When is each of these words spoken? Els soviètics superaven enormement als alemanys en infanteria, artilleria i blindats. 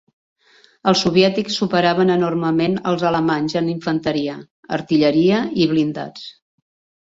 Els 0.91 1.01
soviètics 1.05 1.57
superaven 1.63 2.11
enormement 2.13 2.77
als 2.93 3.05
alemanys 3.11 3.55
en 3.61 3.69
infanteria, 3.75 4.39
artilleria 4.79 5.43
i 5.61 5.69
blindats. 5.75 6.27